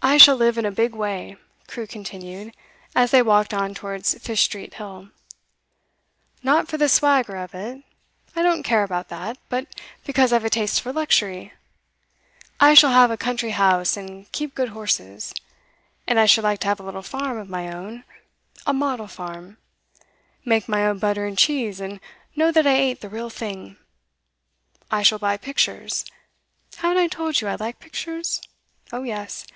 [0.00, 1.36] 'I shall live in a big way,'
[1.66, 2.56] Crewe continued,
[2.94, 5.10] as they walked on towards Fish Street Hill.
[6.40, 7.82] 'Not for the swagger of it;
[8.36, 9.66] I don't care about that, but
[10.04, 11.52] because I've a taste for luxury.
[12.60, 15.34] I shall have a country house, and keep good horses.
[16.06, 18.04] And I should like to have a little farm of my own,
[18.68, 19.58] a model farm;
[20.44, 21.98] make my own butter and cheese, and
[22.36, 23.76] know that I ate the real thing.
[24.92, 26.04] I shall buy pictures.
[26.76, 28.40] Haven't I told you I like pictures?
[28.92, 29.46] Oh yes.